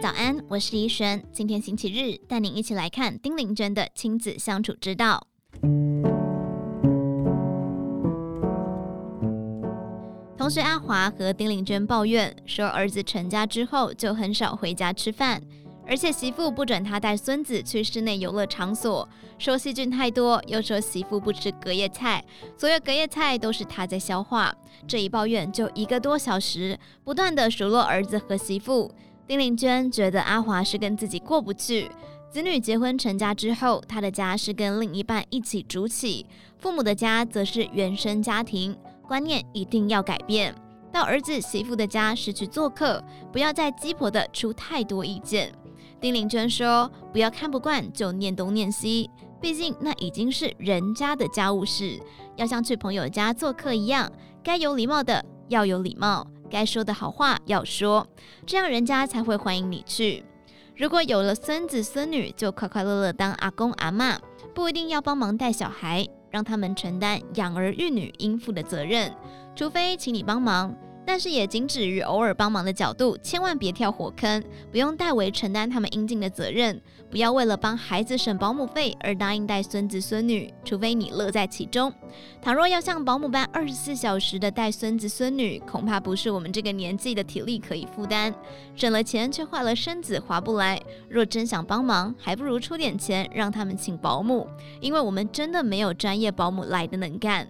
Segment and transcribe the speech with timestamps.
[0.00, 1.20] 早安，我是怡璇。
[1.32, 5.26] 今天星期日，带您一起来看丁玲娟的亲子相处之道。
[10.36, 15.42] 同学阿华和丁玲娟抱怨说，儿子成家之后就很少回家吃饭，
[15.84, 22.24] 而且媳妇不准他带孙子去室内游乐场所，说细菌太多，又说媳妇不吃隔夜菜，
[22.56, 24.54] 所有隔夜菜都是他在消化。
[24.86, 28.94] 这一抱怨就一个多小时，不断的数落儿子和媳妇。
[29.28, 31.90] 丁玲娟觉得阿华是跟自己过不去。
[32.30, 36.24] 子女结婚成家之后，他的家是跟另一半一起住起，
[36.58, 38.74] 父母的家则是原生家庭。
[39.06, 40.54] 观念一定要改变，
[40.90, 45.52] 到儿子媳妇的家是去做客，不要再鸡婆的出太多意见。
[46.00, 49.10] 丁玲娟说：“不要看不惯就念东念西，
[49.42, 51.98] 毕竟那已经是人家的家务事，
[52.36, 54.10] 要像去朋友家做客一样，
[54.42, 58.06] 该有礼貌的要有礼貌，该说的好话要说，
[58.46, 60.24] 这样人家才会欢迎你去。
[60.76, 64.16] 如果有了孙子孙女，就快快乐乐当阿公阿嬷，
[64.54, 69.10] 不一定要帮忙带小孩。”让他们承担养儿育女应负的责任，
[69.56, 70.76] 除非请你帮忙。
[71.08, 76.78] 但是也仅止于偶尔帮忙的角度，千万别跳火坑，不用代为承担他们应尽的责任。
[77.10, 81.90] 不要为了帮孩子省保姆费而答应带孙子孙女，除非你乐在其中。
[82.42, 88.34] 倘若要像保姆般二十四小时的带孙子孙女，恐怕不是我们这个年纪的体力可以负担。
[88.76, 90.78] 省了钱却坏了身子，划不来。
[91.08, 94.46] 若真想帮忙，还不如出点钱让他们请保姆，
[94.82, 97.48] 因为我们真的没有专业保姆来的能干。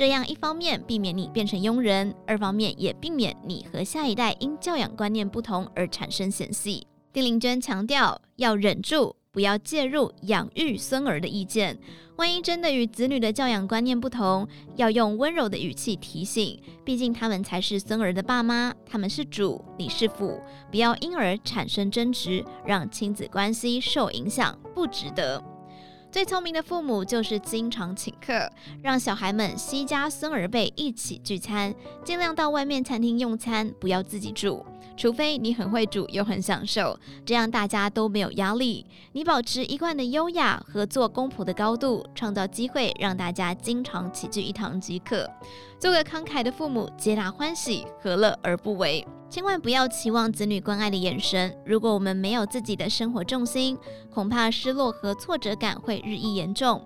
[0.00, 6.86] 这样一方面避免你变成佣人，二方面也避免你和下一代因教养观念不同而产生嫌隙。
[7.12, 11.78] 丁玲娟强调要忍住，不要介入养育孙儿的意见。
[12.16, 20.40] 万一真的与子女的教养观念不同，要用温柔的语气提醒，毕竟他们才是孙儿的爸妈，他们是主，你是辅，
[20.70, 25.44] 不要因而产生争执，让亲子关系受影响，不值得。
[26.10, 28.50] 最聪明的父母就是经常请客，
[28.82, 31.72] 让小孩们西家孙儿辈一起聚餐，
[32.04, 34.66] 尽量到外面餐厅用餐，不要自己煮，
[34.96, 38.84] 除非你很会煮又很享受，这样大家都没有压力。
[39.12, 45.30] 你保持一贯的优雅和做公婆的高度，创造机会让大家经常齐聚一堂即可。
[45.78, 49.06] 做个慷慨的父母，皆大欢喜，何乐而不为？
[49.30, 51.56] 千万不要期望子女关爱的眼神。
[51.64, 53.78] 如果我们没有自己的生活重心，
[54.12, 56.84] 恐怕失落和挫折感会日益严重。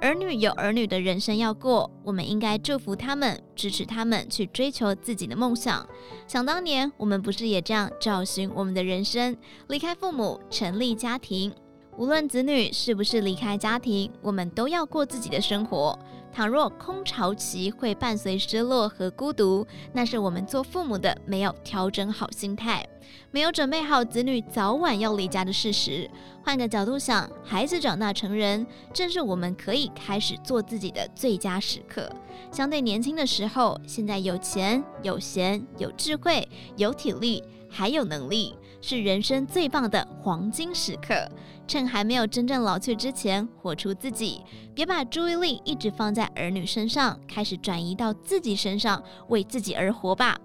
[0.00, 5.86] 儿女有儿女的人生要过，我们应该祝福他们，支持他们去追求自己的梦想。
[6.26, 9.36] 想当年，我们不是也这样找寻我们的人生，
[9.68, 11.54] 离开父母，成立家庭。
[11.96, 15.96] 无论子女是不是离开家庭，我们都要过自己的生活。
[16.34, 22.84] 倘若空巢期会伴随失落和孤独，那是我们做父母的没有调整好心态，
[23.30, 26.10] 没有准备好子女早晚要离家的事实。
[26.42, 32.10] 换个角度想，孩子长大成人，正是我们可以开始做自己的最佳时刻。
[32.50, 38.56] 相对年轻的时候，现在有钱、有闲、有智慧、有体力，还有能力，
[38.86, 41.26] 是人生最棒的黄金时刻。
[41.66, 44.42] 趁还没有真正老去之前，活出自己，
[44.74, 50.38] 别把注意力一直放在儿女身上，开始转移到自己身上，为自己而活吧。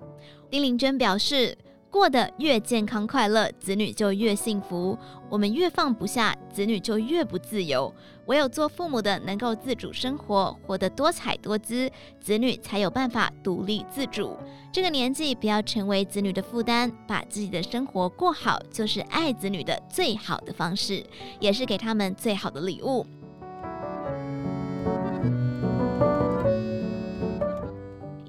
[0.49, 1.57] 丁玲娟表示，
[1.91, 4.97] 过得越健康快乐，子女就越幸福。
[5.27, 7.93] 我们越放不下，子女就越不自由。
[8.27, 11.91] 唯有做父母的能够自主生活，活得多彩多姿，
[12.21, 14.37] 子女才有办法独立自主。
[14.71, 21.03] 这个年纪不要成为子女的负担，把自己的生活过好，就是爱子女的最好的方式，
[21.39, 23.03] 也是给他们最好的礼物。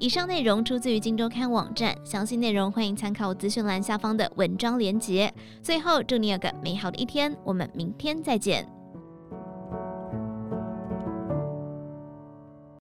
[0.01, 5.31] 以上内容出自于《荆州刊》网站，详细内容欢迎参考资讯栏下方的文章连接。
[5.61, 8.67] 最后，祝你有个美好的一天，我们明天再见。